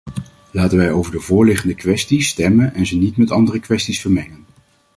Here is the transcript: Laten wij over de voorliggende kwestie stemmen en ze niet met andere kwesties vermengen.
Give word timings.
Laten 0.51 0.77
wij 0.77 0.91
over 0.91 1.11
de 1.11 1.19
voorliggende 1.19 1.75
kwestie 1.75 2.21
stemmen 2.21 2.73
en 2.73 2.85
ze 2.85 2.97
niet 2.97 3.17
met 3.17 3.31
andere 3.31 3.59
kwesties 3.59 4.01
vermengen. 4.01 4.45